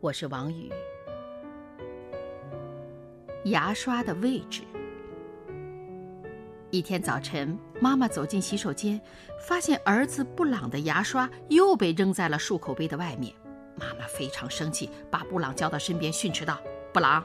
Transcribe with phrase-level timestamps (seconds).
[0.00, 0.70] 我是王宇。
[3.46, 4.62] 牙刷的位置。
[6.70, 9.00] 一天早晨，妈妈走进洗手间，
[9.40, 13.34] 发现儿子布朗的牙刷又被扔在了漱口杯的外面。
[13.74, 16.60] 妈妈非常生气，把布朗叫到身边训斥道
[16.94, 17.24] ：“布朗。”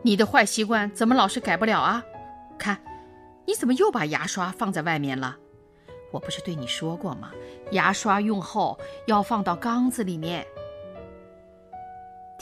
[0.00, 2.02] 你的坏习惯怎么老是改不了啊？
[2.56, 2.80] 看，
[3.44, 5.36] 你怎么又把牙刷放在外面了？
[6.10, 7.32] 我不是对你说过吗？
[7.72, 10.46] 牙刷用后要放到缸子里面。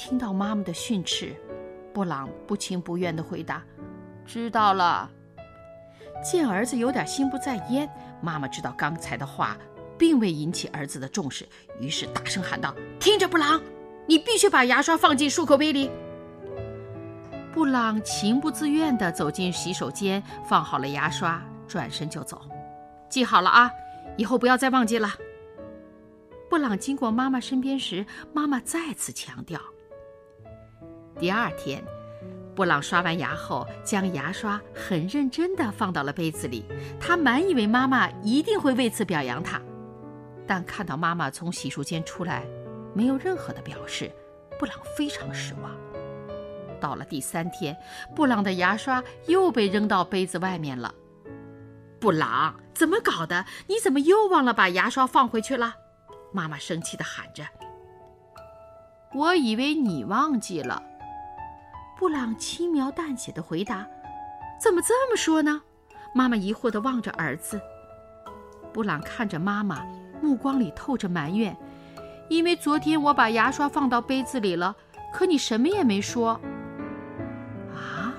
[0.06, 1.34] 听到妈妈的训斥，
[1.94, 3.64] 布朗不情不愿地回答
[4.26, 5.10] ：“知道了。”
[6.22, 7.88] 见儿子有点心不在焉，
[8.20, 9.56] 妈妈知道刚才的话
[9.96, 11.48] 并未引起儿子的重视，
[11.80, 13.58] 于是大声喊道：“听着，布朗，
[14.06, 15.90] 你必须把牙刷放进漱口杯里。”
[17.50, 22.42] 布朗情不自愿地走进洗手间，放好了牙刷，转身就走。
[23.08, 23.70] 记好了啊，
[24.18, 25.14] 以后不要再忘记了。
[26.50, 29.58] 布朗经过妈妈身边时，妈妈再次强调。
[31.18, 31.82] 第二天，
[32.56, 36.64] 布朗刷完牙后，将牙刷很认真地放到了杯子里。
[37.00, 39.60] 他满以为妈妈一定会为此表扬他，
[40.44, 42.44] 但看到妈妈从洗漱间出来，
[42.92, 44.10] 没有任何的表示，
[44.58, 45.70] 布朗非常失望。
[46.80, 47.76] 到了第三天，
[48.14, 50.92] 布朗的牙刷又被扔到杯子外面了。
[52.00, 53.46] 布朗，怎么搞的？
[53.68, 55.76] 你怎么又忘了把牙刷放回去了？
[56.32, 57.44] 妈妈生气地喊着。
[59.14, 60.82] 我以为你忘记了。
[62.04, 63.88] 布朗轻描淡写的回答。
[64.60, 65.62] 怎么这么说呢？
[66.14, 67.58] 妈妈疑惑的望着儿子。
[68.74, 69.82] 布朗看着妈妈，
[70.20, 71.56] 目光里透着埋怨。
[72.28, 74.76] 因为昨天我把牙刷放到杯子里了，
[75.14, 76.38] 可你什么也没说。
[77.72, 78.12] 啊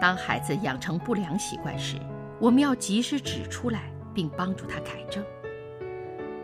[0.00, 1.98] 当孩子养成不良习惯时，
[2.40, 5.24] 我们要及时指出来，并帮助他改正。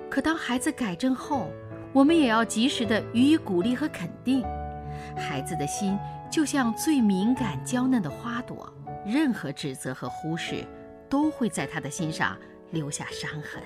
[0.09, 1.51] 可当孩子改正后，
[1.93, 4.47] 我们也要及时的予以鼓励和肯定。
[5.17, 5.99] 孩子的心
[6.31, 8.73] 就像最敏感娇嫩的花朵，
[9.07, 10.65] 任何指责和忽视，
[11.09, 12.37] 都会在他的心上
[12.71, 13.63] 留下伤痕。